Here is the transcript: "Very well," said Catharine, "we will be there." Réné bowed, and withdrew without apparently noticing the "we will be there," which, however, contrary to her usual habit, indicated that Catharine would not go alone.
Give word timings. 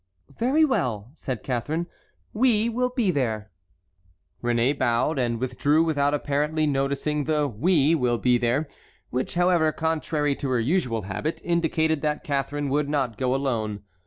"Very 0.35 0.65
well," 0.65 1.11
said 1.13 1.43
Catharine, 1.43 1.85
"we 2.33 2.69
will 2.69 2.89
be 2.89 3.11
there." 3.11 3.51
Réné 4.43 4.75
bowed, 4.75 5.19
and 5.19 5.39
withdrew 5.39 5.83
without 5.83 6.15
apparently 6.15 6.65
noticing 6.65 7.25
the 7.25 7.47
"we 7.47 7.93
will 7.93 8.17
be 8.17 8.39
there," 8.39 8.67
which, 9.11 9.35
however, 9.35 9.71
contrary 9.71 10.35
to 10.37 10.49
her 10.49 10.59
usual 10.59 11.03
habit, 11.03 11.39
indicated 11.43 12.01
that 12.01 12.23
Catharine 12.23 12.69
would 12.69 12.89
not 12.89 13.15
go 13.15 13.35
alone. 13.35 13.83